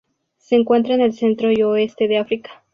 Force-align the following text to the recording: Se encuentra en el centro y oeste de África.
Se 0.39 0.55
encuentra 0.55 0.95
en 0.95 1.01
el 1.01 1.13
centro 1.13 1.51
y 1.51 1.61
oeste 1.61 2.07
de 2.07 2.17
África. 2.17 2.63